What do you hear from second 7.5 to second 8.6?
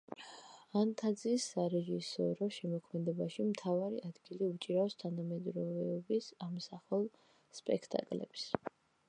სპექტაკლებს.